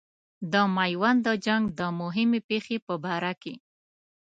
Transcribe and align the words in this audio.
د 0.53 0.55
میوند 0.75 1.19
د 1.27 1.29
جنګ 1.45 1.63
د 1.79 1.81
مهمې 1.99 2.39
پیښې 2.49 2.77
په 2.85 2.93
باره 3.03 3.33
کې. 3.41 3.55